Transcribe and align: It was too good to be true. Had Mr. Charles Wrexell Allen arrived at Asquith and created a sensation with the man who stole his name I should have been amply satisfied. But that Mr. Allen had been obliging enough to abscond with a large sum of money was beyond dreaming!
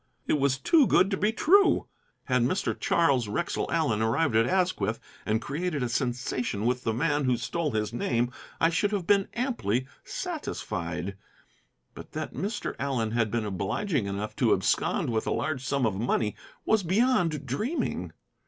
It 0.25 0.39
was 0.39 0.57
too 0.57 0.87
good 0.87 1.11
to 1.11 1.15
be 1.17 1.31
true. 1.31 1.85
Had 2.23 2.41
Mr. 2.41 2.75
Charles 2.79 3.27
Wrexell 3.27 3.69
Allen 3.69 4.01
arrived 4.01 4.35
at 4.35 4.47
Asquith 4.47 4.99
and 5.27 5.39
created 5.43 5.83
a 5.83 5.89
sensation 5.89 6.65
with 6.65 6.83
the 6.83 6.91
man 6.91 7.25
who 7.25 7.37
stole 7.37 7.69
his 7.73 7.93
name 7.93 8.31
I 8.59 8.71
should 8.71 8.93
have 8.93 9.05
been 9.05 9.27
amply 9.35 9.85
satisfied. 10.03 11.17
But 11.93 12.13
that 12.13 12.33
Mr. 12.33 12.75
Allen 12.79 13.11
had 13.11 13.29
been 13.29 13.45
obliging 13.45 14.07
enough 14.07 14.35
to 14.37 14.53
abscond 14.53 15.11
with 15.11 15.27
a 15.27 15.31
large 15.31 15.63
sum 15.63 15.85
of 15.85 15.93
money 15.99 16.35
was 16.65 16.81
beyond 16.81 17.45
dreaming! 17.45 18.11